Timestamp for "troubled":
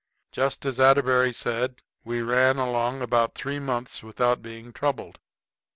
4.73-5.19